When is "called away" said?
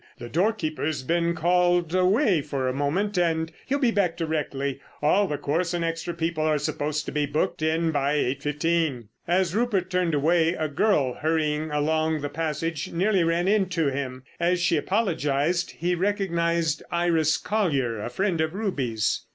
1.35-2.41